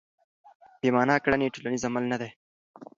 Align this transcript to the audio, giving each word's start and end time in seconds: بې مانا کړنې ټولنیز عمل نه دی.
بې 0.81 0.89
مانا 0.95 1.15
کړنې 1.23 1.53
ټولنیز 1.53 1.81
عمل 1.87 2.03
نه 2.11 2.17
دی. 2.21 2.29